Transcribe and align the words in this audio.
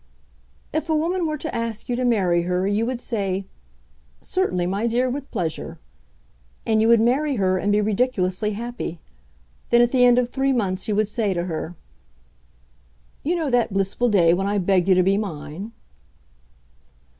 "If 0.73 0.89
a 0.89 0.95
woman 0.95 1.27
were 1.27 1.37
to 1.37 1.55
ask 1.55 1.87
you 1.87 1.95
to 1.95 2.03
marry 2.03 2.41
her 2.41 2.65
you 2.65 2.87
would 2.87 2.99
say, 2.99 3.45
'Certainly, 4.19 4.65
my 4.65 4.87
dear, 4.87 5.07
with 5.11 5.29
pleasure!' 5.29 5.77
And 6.65 6.81
you 6.81 6.87
would 6.87 6.99
marry 6.99 7.35
her 7.35 7.59
and 7.59 7.71
be 7.71 7.81
ridiculously 7.81 8.53
happy. 8.53 8.99
Then 9.69 9.79
at 9.83 9.91
the 9.91 10.03
end 10.03 10.17
of 10.17 10.29
three 10.29 10.53
months 10.53 10.87
you 10.87 10.95
would 10.95 11.07
say 11.07 11.35
to 11.35 11.45
her, 11.45 11.75
'You 13.21 13.35
know 13.35 13.51
that 13.51 13.73
blissful 13.73 14.09
day 14.09 14.33
when 14.33 14.47
I 14.47 14.57
begged 14.57 14.87
you 14.89 14.95
to 14.95 15.03
be 15.03 15.17
mine! 15.19 15.71